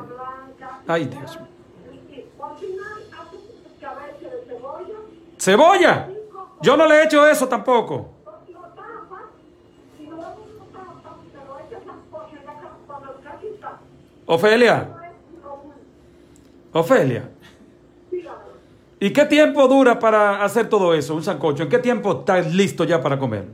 [0.88, 1.46] ay, Dios mío.
[5.38, 6.08] ¿Cebolla?
[6.62, 8.10] Yo no le he hecho eso tampoco.
[14.26, 14.88] Ofelia.
[16.72, 17.30] Ofelia.
[19.00, 21.62] ¿Y qué tiempo dura para hacer todo eso, un sancocho?
[21.62, 23.46] ¿En qué tiempo estás listo ya para comer?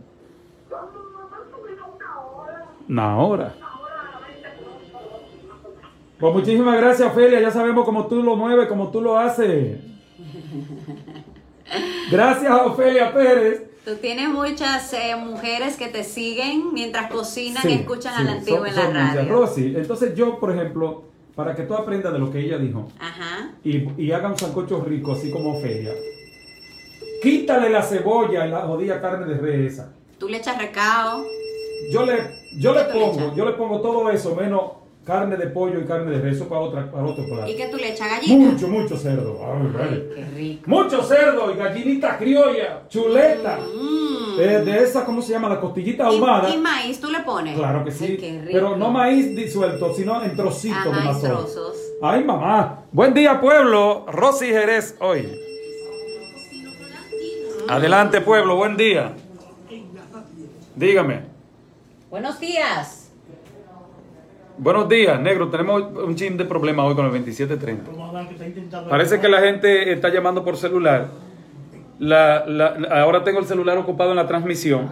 [2.88, 3.54] Una hora.
[6.18, 7.40] Pues muchísimas gracias, Ofelia.
[7.40, 9.78] Ya sabemos cómo tú lo mueves, cómo tú lo haces.
[12.10, 13.62] Gracias, Ofelia Pérez.
[13.84, 18.24] Tú tienes muchas eh, mujeres que te siguen mientras cocinan Sí, y escuchan sí, a
[18.24, 19.14] la antigua en la son muchas.
[19.14, 19.32] radio.
[19.32, 21.04] Rosy, entonces yo, por ejemplo,
[21.36, 23.50] para que tú aprendas de lo que ella dijo Ajá.
[23.62, 25.92] y, y haga un sancocho rico, así como Ofelia,
[27.22, 29.92] quítale la cebolla y la jodida carne de res esa.
[30.18, 31.22] Tú le echas recao.
[31.92, 32.14] Yo le,
[32.58, 34.62] yo le ¿Qué tú le pongo, yo le pongo todo eso, menos
[35.06, 37.48] carne de pollo y carne de res, eso para, otra, para otro plato.
[37.48, 38.50] ¿Y que tú le echas gallina?
[38.50, 39.38] Mucho, mucho cerdo.
[39.40, 40.08] Ay, ay.
[40.14, 40.62] Qué rico.
[40.66, 43.58] Mucho cerdo y gallinita criolla, chuleta.
[43.58, 44.40] Mm.
[44.40, 45.48] Eh, de esa, ¿cómo se llama?
[45.48, 46.50] La costillita ahumada.
[46.50, 47.56] ¿Y, y maíz tú le pones?
[47.56, 48.16] Claro que sí.
[48.16, 48.50] Qué rico.
[48.52, 51.76] Pero no maíz disuelto, sino en trocitos Ajá, de en trozos.
[52.02, 52.80] Ay, mamá.
[52.90, 54.06] Buen día, pueblo.
[54.08, 55.30] Rosy Jerez hoy.
[57.68, 58.56] Adelante, pueblo.
[58.56, 59.12] Buen día.
[60.74, 61.22] Dígame.
[62.10, 63.05] Buenos días.
[64.58, 65.48] Buenos días, negro.
[65.50, 68.88] Tenemos un chin de problema hoy con el 2730.
[68.88, 71.08] Parece que la gente está llamando por celular.
[71.98, 74.88] La- la- ahora tengo el celular ocupado en la transmisión.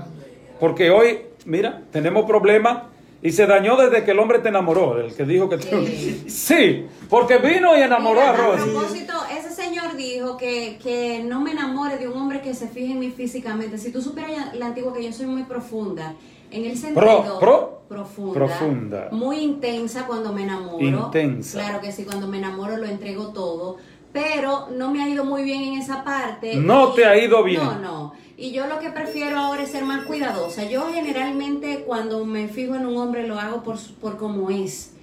[0.60, 2.84] Porque hoy, mira, tenemos problemas
[3.22, 5.00] y se dañó desde que el hombre te enamoró.
[5.00, 6.28] El que dijo que te...
[6.28, 8.70] Sí, porque vino y enamoró Mira, a Rosy.
[8.70, 12.92] propósito, ese señor dijo que, que no me enamore de un hombre que se fije
[12.92, 13.78] en mí físicamente.
[13.78, 16.14] Si tú supieras la antigua que yo soy muy profunda,
[16.50, 19.08] en el sentido pro- profunda, profunda.
[19.12, 20.80] muy intensa cuando me enamoro.
[20.84, 21.58] Intensa.
[21.60, 23.76] Claro que sí, cuando me enamoro lo entrego todo.
[24.12, 26.54] Pero no me ha ido muy bien en esa parte.
[26.56, 27.62] No y- te ha ido bien.
[27.64, 28.12] No, no.
[28.36, 30.64] Y yo lo que prefiero ahora es ser más cuidadosa.
[30.64, 34.93] Yo generalmente cuando me fijo en un hombre lo hago por, por cómo es,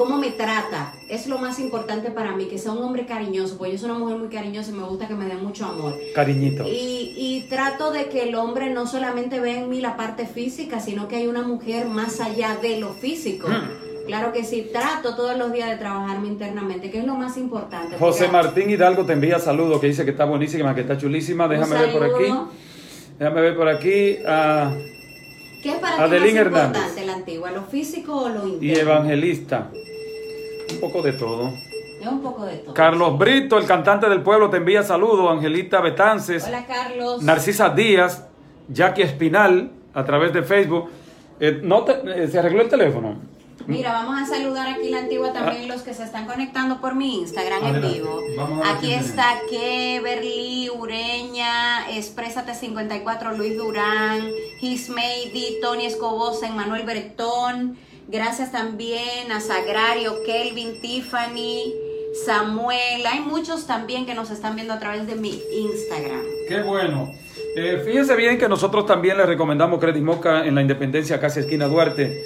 [0.00, 0.94] cómo me trata.
[1.10, 3.98] Es lo más importante para mí, que sea un hombre cariñoso, porque yo soy una
[3.98, 5.94] mujer muy cariñosa y me gusta que me dé mucho amor.
[6.14, 6.64] Cariñito.
[6.66, 10.80] Y, y trato de que el hombre no solamente vea en mí la parte física,
[10.80, 13.46] sino que hay una mujer más allá de lo físico.
[13.48, 14.06] Mm.
[14.06, 17.96] Claro que sí, trato todos los días de trabajarme internamente, que es lo más importante.
[17.98, 21.46] José porque- Martín Hidalgo te envía saludos, que dice que está buenísima, que está chulísima.
[21.46, 22.34] Déjame ver por aquí.
[23.18, 24.16] Déjame ver por aquí.
[25.62, 26.36] ¿Qué es para ti más Hernández.
[26.46, 28.80] importante, la antigua, lo físico o lo y interno?
[28.92, 29.70] evangelista.
[30.72, 31.52] Un poco de todo.
[32.00, 32.74] Es un poco de todo.
[32.74, 35.30] Carlos Brito, el cantante del pueblo, te envía saludos.
[35.30, 37.22] Angelita Betances, Hola Carlos.
[37.22, 38.26] Narcisa Díaz,
[38.68, 40.88] Jackie Espinal, a través de Facebook.
[41.40, 43.18] Eh, no te- eh, ¿Se arregló el teléfono?
[43.66, 47.20] Mira, vamos a saludar aquí la antigua también los que se están conectando por mi
[47.20, 48.18] Instagram en vivo.
[48.36, 54.26] Vamos a ver Aquí está Keverly Ureña, Exprésate 54, Luis Durán,
[54.60, 57.76] Hismeidi, Tony Escobosa, Manuel Bretón.
[58.12, 61.72] Gracias también a Sagrario, Kelvin, Tiffany,
[62.26, 63.06] Samuel.
[63.06, 66.20] Hay muchos también que nos están viendo a través de mi Instagram.
[66.48, 67.12] Qué bueno.
[67.54, 71.68] Eh, fíjense bien que nosotros también les recomendamos Credit Moca en la Independencia, casi esquina
[71.68, 72.20] Duarte.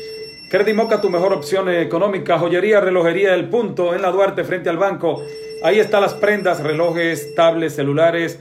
[0.51, 2.39] Credit Moca, tu mejor opción económica.
[2.39, 5.23] Joyería, relojería, el punto en la Duarte frente al banco.
[5.63, 8.41] Ahí están las prendas, relojes, tablets, celulares,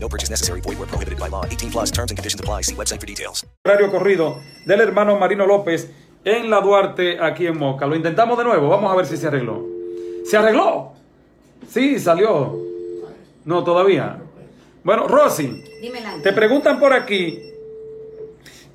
[0.00, 0.60] No purchase necessary.
[0.60, 1.44] Void where prohibited by law.
[1.46, 2.62] 18 plus terms and conditions apply.
[2.62, 3.44] See website for details.
[3.64, 5.90] horario corrido del hermano Marino López
[6.24, 7.86] en la Duarte, aquí en Moca.
[7.86, 8.68] Lo intentamos de nuevo.
[8.68, 9.64] Vamos a ver si se arregló.
[10.24, 10.92] ¿Se arregló?
[11.68, 12.58] Sí, salió.
[13.44, 14.18] No, todavía.
[14.82, 17.40] Bueno, Rosy, Dime la te preguntan por aquí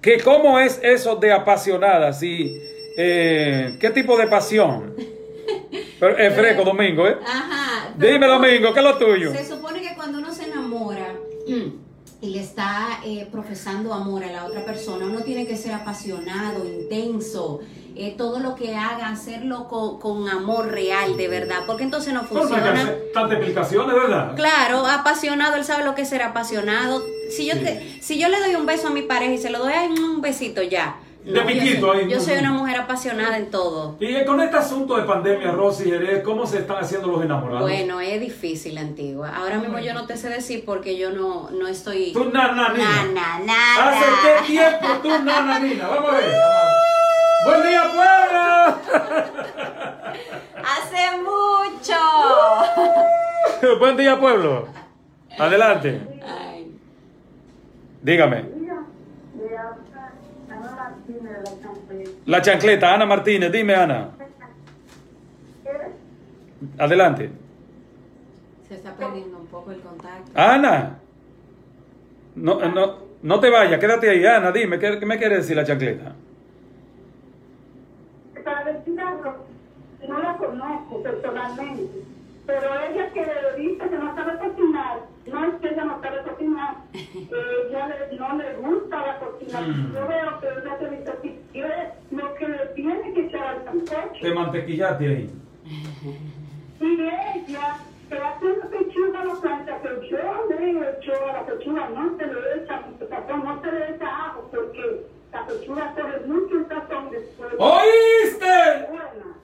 [0.02, 2.60] que cómo es eso de apasionada, si,
[2.98, 4.96] eh, qué tipo de pasión.
[6.00, 7.18] Pero es fresco, Domingo, ¿eh?
[7.26, 7.94] Ajá.
[7.98, 9.34] Dime, Domingo, ¿qué es lo tuyo?
[9.34, 11.14] Se supone que cuando uno se enamora
[12.22, 16.66] y le está eh, profesando amor a la otra persona, uno tiene que ser apasionado,
[16.66, 17.62] intenso,
[17.96, 22.24] eh, todo lo que haga, hacerlo con, con amor real, de verdad, porque entonces no
[22.24, 22.94] funciona.
[23.14, 24.36] tantas explicaciones, ¿verdad?
[24.36, 27.02] Claro, apasionado, él sabe lo que es ser apasionado.
[27.30, 29.60] Si yo, te, si yo le doy un beso a mi pareja y se lo
[29.60, 30.98] doy un besito ya.
[31.24, 32.10] De piquito ahí.
[32.10, 33.98] Yo soy una mujer apasionada en todo.
[34.00, 37.62] Y con este asunto de pandemia, Rosy Jerez, ¿cómo se están haciendo los enamorados?
[37.62, 39.36] Bueno, es difícil, antigua.
[39.36, 42.14] Ahora mismo yo no te sé decir porque yo no, no estoy.
[42.14, 43.06] Tú, nana, nina.
[43.06, 43.90] Nana, nada.
[43.90, 45.88] ¿Hace qué tiempo tú, nana, nina?
[45.88, 46.34] Vamos a ver.
[47.46, 48.50] ¡Buen día, pueblo!
[50.64, 51.96] Hace mucho.
[53.80, 54.68] Buen día, pueblo.
[55.38, 56.02] Adelante.
[58.02, 58.59] Dígame.
[62.26, 64.12] La chancleta, Ana Martínez, dime, Ana.
[66.78, 67.30] Adelante.
[68.68, 70.32] Se está perdiendo un poco el contacto.
[70.36, 71.00] Ana.
[72.36, 75.66] No, no, no te vayas, quédate ahí, Ana, dime, ¿qué, qué me quiere decir la
[75.66, 76.14] chancleta?
[78.44, 79.46] Para decir algo,
[80.08, 81.84] no la conozco personalmente,
[82.46, 83.26] pero ella que
[83.58, 88.36] dice que no sabe cocinar, no es que ella no sabe cocinar, ella le- no
[88.38, 89.62] le gusta la cocina.
[89.62, 89.94] Mm.
[89.94, 90.78] Yo veo que ella
[91.22, 94.20] se quiere lo que le tiene que echar al sancocho.
[94.22, 95.30] Te mantequillaste ahí.
[96.82, 97.78] Y ella
[98.10, 100.18] que hace una pechuga a la plancha, que yo
[100.50, 104.08] le echo a la pechuga, no se le echa mucho sazón, no se le echa
[104.08, 107.54] ajo, porque la pechuga coge mucho sazón después.
[107.60, 108.88] ¿Oíste?
[108.90, 109.36] Buena.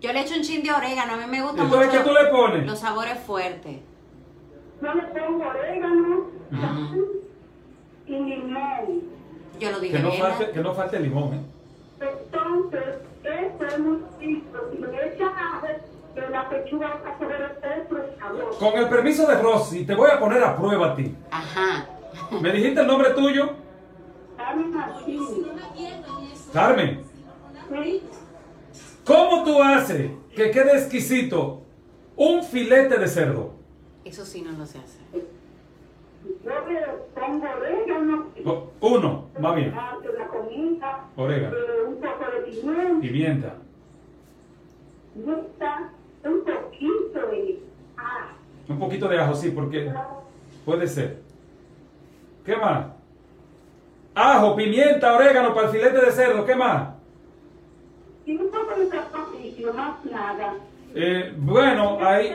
[0.00, 1.98] Yo le echo un chin de orégano, a mí me gusta Entonces, mucho.
[1.98, 2.66] ¿qué tú le pones?
[2.66, 3.80] Los sabores fuertes.
[4.80, 6.26] Yo le pongo orégano
[8.06, 9.02] y limón.
[9.58, 10.22] Yo lo dije Que no bien.
[10.22, 11.40] falte, que no falte limón, ¿eh?
[12.00, 12.84] Entonces,
[13.24, 14.58] eso es muy rico.
[14.72, 15.66] Si le echas ajo,
[16.14, 18.56] que la pechuga va a coger otro sabor.
[18.58, 21.14] Con el permiso de Rosy, te voy a poner a prueba a ti.
[21.30, 21.86] Ajá.
[22.40, 23.50] ¿Me dijiste el nombre tuyo?
[24.36, 25.28] Carmen Martínez.
[26.52, 27.04] Carmen.
[27.70, 28.02] Sí.
[29.04, 31.62] ¿Cómo tú haces que quede exquisito
[32.16, 33.57] un filete de cerdo?
[34.08, 35.02] Eso sí no lo sé hacer.
[36.42, 36.80] Yo le
[37.14, 38.26] pongo orégano.
[38.80, 39.74] Uno, va bien.
[41.14, 41.56] Orégano.
[41.88, 43.00] un poco de pimienta.
[43.02, 43.54] Pimienta.
[46.24, 47.58] Un poquito de
[47.98, 48.32] ajo.
[48.70, 49.92] Un poquito de ajo, sí, porque
[50.64, 51.20] puede ser.
[52.46, 52.86] ¿Qué más?
[54.14, 56.46] Ajo, pimienta, orégano para el filete de cerdo.
[56.46, 56.94] ¿Qué más?
[58.24, 58.86] Y un poco de
[59.70, 60.54] más nada.
[60.94, 62.34] Eh, bueno, ahí.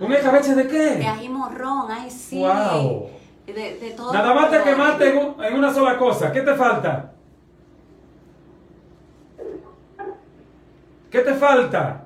[0.00, 1.06] ¿Un escabeche de De qué?
[1.06, 2.38] ají morrón, ay sí.
[2.38, 3.08] Wow.
[3.46, 4.12] De, de todo.
[4.12, 6.30] Nada más te quemaste en, un- en una sola cosa.
[6.32, 7.12] ¿Qué te falta?
[11.10, 12.04] ¿Qué te falta?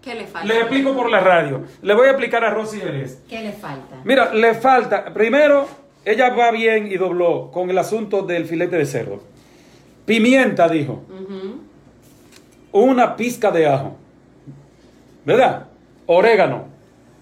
[0.00, 0.46] ¿Qué le falta?
[0.48, 1.62] Les explico por la radio.
[1.82, 3.22] Le voy a explicar a Rosy Jerez.
[3.28, 3.96] ¿Qué le falta?
[4.04, 5.12] Mira, le falta.
[5.12, 5.66] Primero,
[6.04, 9.20] ella va bien y dobló con el asunto del filete de cerdo.
[10.06, 11.02] Pimienta, dijo.
[11.10, 11.60] Ujú.
[12.72, 13.96] Una pizca de ajo.
[15.24, 15.66] ¿Verdad?
[16.06, 16.64] Orégano.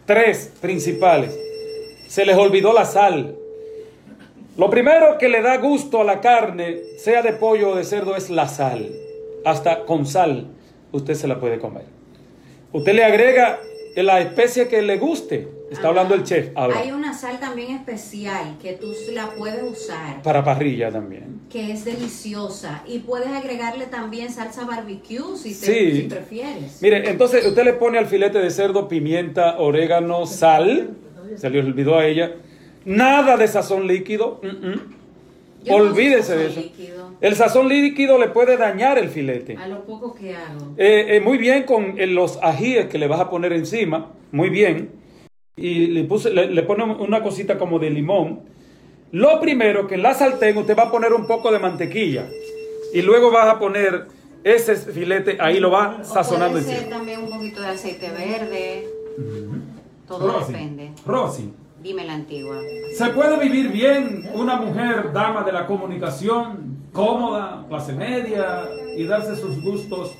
[0.07, 1.38] tres principales.
[2.09, 3.36] Se les olvidó la sal.
[4.57, 8.16] Lo primero que le da gusto a la carne, sea de pollo o de cerdo,
[8.16, 8.90] es la sal.
[9.44, 10.46] Hasta con sal
[10.92, 11.84] usted se la puede comer.
[12.72, 13.59] Usted le agrega
[14.03, 15.49] la especie que le guste.
[15.70, 16.78] Está hablando el chef ahora.
[16.78, 21.42] Hay una sal también especial que tú la puedes usar, Para parrilla también.
[21.51, 22.82] que es deliciosa.
[22.86, 25.92] Y puedes agregarle también salsa barbecue si, te- Sí.
[25.96, 26.80] si prefieres.
[26.80, 30.90] Mire, entonces usted le pone al filete de cerdo pimienta, orégano, sal.
[31.36, 32.32] Se le olvidó a ella.
[32.86, 34.40] Nada de sazón líquido.
[34.42, 34.97] mm, mm.
[35.68, 36.60] Yo Olvídese de eso.
[36.60, 37.10] líquido.
[37.20, 39.56] El sazón líquido le puede dañar el filete.
[39.56, 40.74] A lo poco que hago.
[40.76, 44.50] Eh, eh, muy bien con eh, los ajíes que le vas a poner encima, muy
[44.50, 44.90] bien.
[45.56, 48.40] Y le, puse, le, le pone una cosita como de limón.
[49.10, 52.28] Lo primero que en la sartén usted va a poner un poco de mantequilla.
[52.94, 54.06] Y luego vas a poner
[54.44, 56.96] ese filete, ahí lo va sazonando Puede ser encima.
[56.96, 58.86] también un poquito de aceite verde.
[60.06, 60.92] Todo Rosy, depende.
[61.04, 61.52] Rosy,
[61.82, 62.60] Dime la antigua.
[62.96, 69.36] ¿se puede vivir bien una mujer dama de la comunicación, cómoda, clase media, y darse
[69.36, 70.10] sus gustos?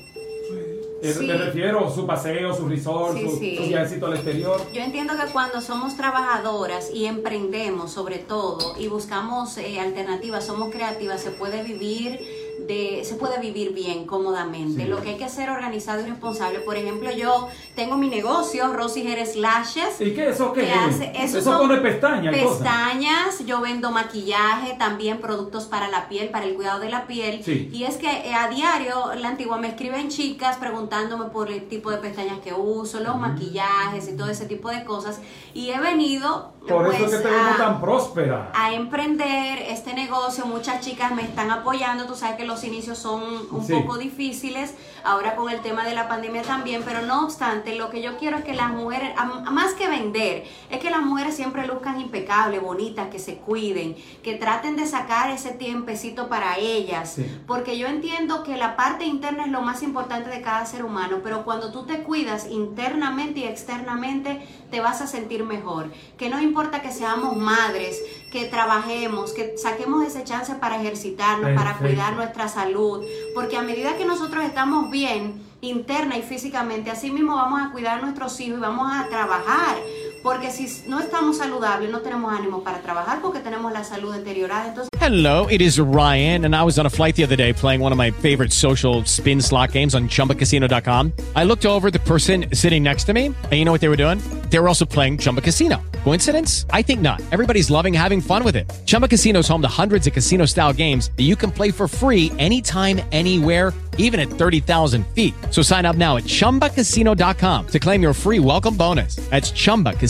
[1.01, 1.25] Sí.
[1.25, 3.57] Me refiero su paseo, su resort, Sí, su, sí.
[3.57, 4.59] su viajecito al exterior.
[4.73, 10.71] Yo entiendo que cuando somos trabajadoras y emprendemos sobre todo y buscamos eh, alternativas, somos
[10.71, 12.19] creativas, se puede vivir
[12.67, 14.83] de, se puede vivir bien, cómodamente.
[14.83, 14.87] Sí.
[14.89, 16.59] Lo que hay que ser organizado y responsable.
[16.59, 19.99] Por ejemplo, yo tengo mi negocio, Rosy Jerez Lashes.
[20.01, 22.33] ¿Y qué eso qué que hace- Eso son pone pestañas.
[22.35, 27.41] Pestañas, yo vendo maquillaje, también productos para la piel, para el cuidado de la piel.
[27.43, 27.69] Sí.
[27.73, 31.91] Y es que eh, a diario, la antigua, me escriben chicas preguntándome por el tipo
[31.91, 35.19] de pestañas que uso, los maquillajes y todo ese tipo de cosas.
[35.53, 38.51] Y he venido Por eso pues, es que te vemos a- tan próspera.
[38.53, 40.45] a emprender este negocio.
[40.45, 42.05] Muchas chicas me están apoyando.
[42.05, 43.73] Tú sabes que los inicios son un Sí.
[43.73, 48.01] poco difíciles, ahora con el tema de la pandemia también, pero no obstante, lo que
[48.01, 49.11] yo quiero es que las mujeres,
[49.51, 54.35] más que vender, es que las mujeres siempre luzcan impecables, bonitas, que se cuiden, que
[54.35, 57.25] traten de sacar ese tiempecito para ellas, Sí.
[57.47, 61.19] porque yo entiendo que la parte interna es lo más importante de cada ser humano,
[61.23, 64.41] pero cuando tú te cuidas internamente y externamente,
[64.71, 65.91] te vas a sentir mejor.
[66.17, 68.01] Que no importa que seamos madres,
[68.31, 73.03] que trabajemos, que saquemos ese chance para ejercitarnos, para cuidar nuestra salud,
[73.33, 77.99] porque a medida que nosotros estamos bien interna y físicamente, así mismo vamos a cuidar
[77.99, 79.77] a nuestros hijos y vamos a trabajar.
[80.21, 84.67] Porque si no estamos saludables, no tenemos ánimo para trabajar porque tenemos la salud deteriorada.
[84.67, 87.81] Entonces, Hello, it is Ryan, and I was on a flight the other day playing
[87.81, 91.13] one of my favorite social spin slot games on chumbacasino.com.
[91.35, 93.95] I looked over the person sitting next to me, and you know what they were
[93.95, 94.19] doing?
[94.49, 95.77] They were also playing Chumba Casino.
[96.03, 96.65] Coincidence?
[96.71, 97.21] I think not.
[97.31, 98.69] Everybody's loving having fun with it.
[98.85, 101.87] Chumba Casino is home to hundreds of casino style games that you can play for
[101.87, 105.33] free anytime, anywhere, even at 30,000 feet.
[105.51, 109.15] So sign up now at chumbacasino.com to claim your free welcome bonus.
[109.29, 110.08] That's chumbacasino.com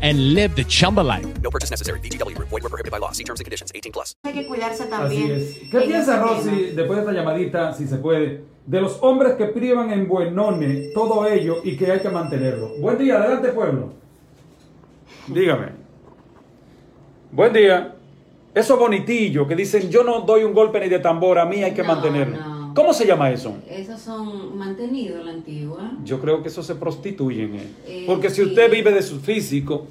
[0.00, 1.26] and live the Chumba life.
[1.42, 1.98] No purchase necessary.
[2.00, 2.48] VGW Group.
[2.50, 3.10] Void were prohibited by law.
[3.12, 3.72] See terms and conditions.
[3.74, 4.14] 18 plus.
[4.24, 5.30] hay que cuidarse Así también.
[5.32, 5.58] es.
[5.70, 6.72] ¿Qué en piensa Rosy, tema.
[6.76, 11.26] después de esta llamadita, si se puede, de los hombres que privan en buenone todo
[11.26, 12.70] ello y que hay que mantenerlo?
[12.78, 13.92] Buen día, adelante pueblo.
[15.26, 15.68] Dígame.
[17.32, 17.94] Buen día.
[18.54, 21.72] Eso bonitillo que dicen yo no doy un golpe ni de tambor, a mí hay
[21.72, 22.36] que No, mantenerlo.
[22.36, 22.51] no.
[22.74, 23.54] ¿Cómo se llama eso?
[23.68, 25.92] Esos son mantenidos, la antigua.
[26.04, 27.54] Yo creo que eso se prostituyen.
[27.56, 27.72] eh.
[27.86, 28.42] Eh, Porque si sí.
[28.42, 29.86] usted vive de su físico,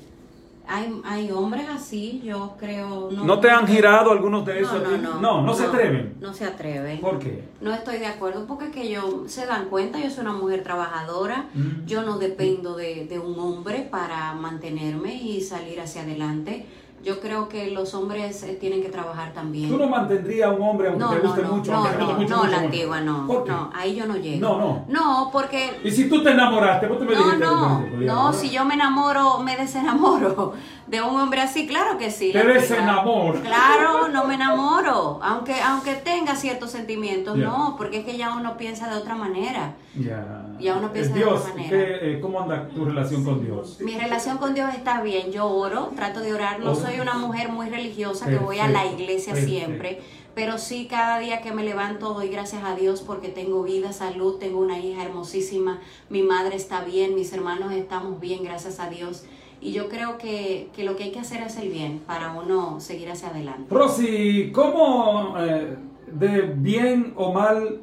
[0.68, 3.10] Hay, hay hombres así, yo creo.
[3.12, 4.82] ¿no, te han girado algunos de esos?
[4.82, 5.20] No, no, no.
[5.22, 6.14] no, no se atreven.
[6.22, 7.02] No se atreven.
[7.02, 7.44] ¿Por qué?
[7.60, 10.64] No estoy de acuerdo porque es que yo se dan cuenta, yo soy una mujer
[10.64, 11.86] trabajadora, Mm.
[11.88, 16.66] yo no dependo de, de un hombre para mantenerme y salir hacia adelante.
[17.04, 19.70] Yo creo que los hombres eh, tienen que trabajar también.
[19.70, 21.72] ¿Tú no mantendrías a un hombre aunque no, te no, guste no, mucho?
[21.72, 22.66] no, aunque te no, guste mucho, no, mucho, la mucho?
[22.68, 23.52] antigua no, ¿Por qué?
[23.52, 24.40] no, ahí yo no llego.
[24.40, 24.86] No, no.
[24.88, 28.66] No, porque Y si tú te enamoraste, vos te me no, no, no, si yo
[28.66, 30.54] me enamoro, me desenamoro
[30.92, 32.34] de un hombre así, claro que sí.
[32.36, 32.54] Antigua.
[32.54, 33.40] desenamoro.
[33.42, 38.58] Claro, no me enamoro, aunque aunque tenga ciertos sentimientos, no, porque es que ya uno
[38.58, 39.76] piensa de otra manera.
[39.96, 40.46] Ya.
[40.60, 41.70] Ya uno piensa Eh, de otra manera.
[41.70, 43.78] ¿qué, eh, ¿cómo anda tu relación con Dios?
[43.80, 47.48] Mi relación con Dios está bien, yo oro, trato de orar, no soy una mujer
[47.48, 49.56] muy religiosa que voy a la iglesia perfecto.
[49.56, 50.02] siempre,
[50.36, 54.40] pero sí cada día que me levanto doy gracias a Dios porque tengo vida, salud,
[54.40, 55.80] tengo una hija hermosísima,
[56.10, 59.24] mi madre está bien, mis hermanos estamos bien, gracias a Dios.
[59.62, 62.80] Y yo creo que, que lo que hay que hacer es el bien para uno
[62.80, 63.68] seguir hacia adelante.
[63.70, 65.76] Rosy, ¿cómo eh,
[66.12, 67.80] de bien o mal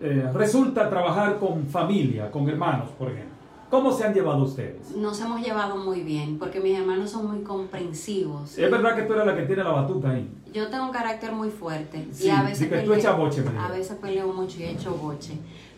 [0.00, 3.34] eh, resulta trabajar con familia, con hermanos, por ejemplo?
[3.68, 4.92] ¿Cómo se han llevado ustedes?
[4.92, 8.56] Nos hemos llevado muy bien porque mis hermanos son muy comprensivos.
[8.56, 10.30] Es verdad que tú eres la que tiene la batuta ahí.
[10.54, 13.18] Yo tengo un carácter muy fuerte Sí, y a veces sí que tú peleo- echas
[13.18, 13.58] boche, dijo.
[13.60, 15.32] a veces peleo mucho y echo boche.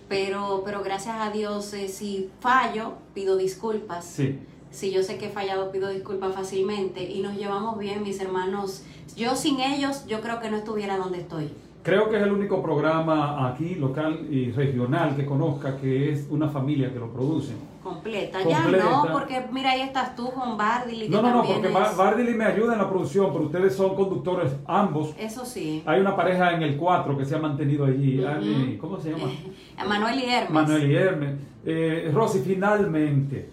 [0.06, 4.04] Pero, pero gracias a Dios, eh, si fallo, pido disculpas.
[4.04, 4.38] Sí.
[4.70, 8.84] Si yo sé que he fallado, pido disculpas fácilmente y nos llevamos bien, mis hermanos.
[9.16, 11.50] Yo sin ellos, yo creo que no estuviera donde estoy.
[11.82, 16.48] Creo que es el único programa aquí, local y regional, que conozca que es una
[16.48, 17.52] familia que lo produce.
[17.82, 18.40] Completa.
[18.42, 18.76] Completa.
[18.78, 21.06] Ya no, porque mira, ahí estás tú con Bardily.
[21.06, 23.74] que No, no, no, porque es- Bar- Bardily me ayuda en la producción, pero ustedes
[23.74, 25.14] son conductores ambos.
[25.18, 25.82] Eso sí.
[25.86, 28.18] Hay una pareja en el 4 que se ha mantenido allí.
[28.20, 28.28] Ujú.
[28.28, 29.30] Ay, ¿Cómo se llama?
[29.88, 30.50] Manuel y Hermes.
[30.52, 31.34] Manuel y Hermes.
[31.64, 33.48] Eh, Rosy, finalmente,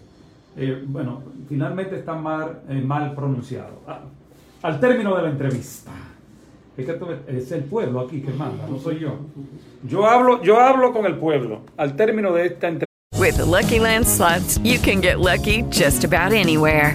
[0.56, 3.82] eh, bueno, finalmente está mal, eh, mal pronunciado.
[3.86, 4.00] Ah,
[4.62, 5.92] al término de la entrevista.
[6.76, 9.16] Es el pueblo aquí que manda, no soy yo.
[9.82, 11.62] Yo hablo, yo hablo con el pueblo.
[11.78, 12.86] Al término de esta entrevista.
[13.18, 16.94] With the Lucky Land slots, you can get lucky just about anywhere.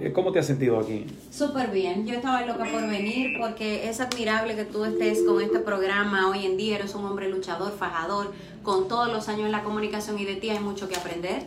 [0.00, 1.06] Eh, ¿Cómo te has sentido aquí?
[1.30, 5.58] Súper bien, yo estaba loca por venir porque es admirable que tú estés con este
[5.60, 8.32] programa hoy en día, eres un hombre luchador, fajador,
[8.62, 11.46] con todos los años en la comunicación y de ti hay mucho que aprender.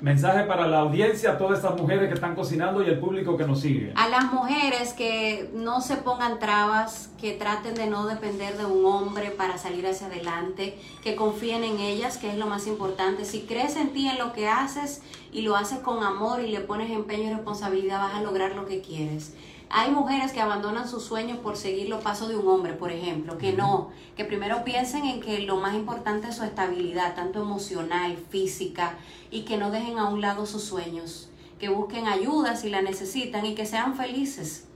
[0.00, 3.44] Mensaje para la audiencia, a todas estas mujeres que están cocinando y el público que
[3.44, 3.92] nos sigue.
[3.96, 8.84] A las mujeres que no se pongan trabas, que traten de no depender de un
[8.84, 13.24] hombre para salir hacia adelante, que confíen en ellas, que es lo más importante.
[13.24, 15.00] Si crees en ti, en lo que haces
[15.32, 18.66] y lo haces con amor y le pones empeño y responsabilidad, vas a lograr lo
[18.66, 19.34] que quieres.
[19.68, 23.36] Hay mujeres que abandonan sus sueños por seguir los pasos de un hombre, por ejemplo,
[23.36, 28.16] que no, que primero piensen en que lo más importante es su estabilidad, tanto emocional,
[28.30, 28.94] física,
[29.30, 33.44] y que no dejen a un lado sus sueños, que busquen ayuda si la necesitan
[33.44, 34.68] y que sean felices.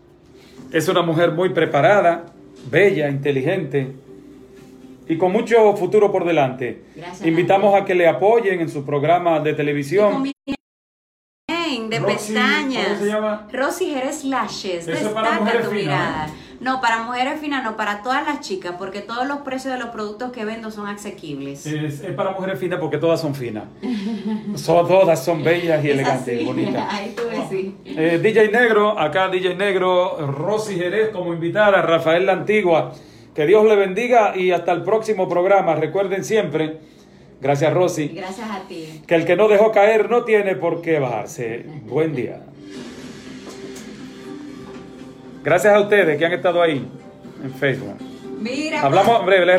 [0.72, 2.26] Es una mujer muy preparada,
[2.68, 3.94] bella, inteligente
[5.08, 6.82] y con mucho futuro por delante.
[6.94, 10.30] Gracias, Invitamos a que le apoyen en su programa de televisión.
[11.90, 12.86] De pestañas.
[12.88, 13.48] ¿cómo se llama?
[13.52, 14.88] Rosy Jerez Lashes.
[14.88, 16.30] Eso es para Destaca mujeres tu finas, mirada.
[16.60, 19.88] No, para mujeres finas, no, para todas las chicas, porque todos los precios de los
[19.90, 21.64] productos que vendo son asequibles.
[21.66, 23.64] Es, es para mujeres finas porque todas son finas.
[24.56, 26.44] Son, todas son bellas y Es elegantes, así.
[26.44, 26.84] bonitas.
[26.90, 27.22] Ahí tú.
[27.86, 32.92] Eh, DJ Negro, acá DJ Negro, Rosy Jerez como invitada, Rafael La Antigua.
[33.34, 35.76] Que Dios le bendiga y hasta el próximo programa.
[35.76, 36.78] Recuerden siempre,
[37.40, 39.02] gracias Rosy, Gracias a ti.
[39.06, 41.64] que el que no dejó caer no tiene por qué bajarse.
[41.84, 42.42] Buen día.
[45.42, 46.86] Gracias a ustedes que han estado ahí
[47.42, 47.96] en Facebook.
[48.38, 48.82] Mira.
[48.82, 49.58] Hablamos breve.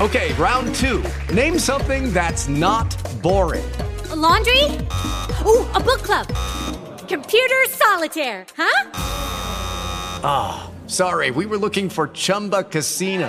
[0.00, 1.02] Okay, round two.
[1.34, 3.64] Name something that's not boring.
[4.10, 4.62] A laundry?
[5.46, 6.26] Ooh, a book club.
[7.08, 8.90] Computer solitaire, huh?
[10.22, 13.28] Ah, sorry, we were looking for Chumba Casino.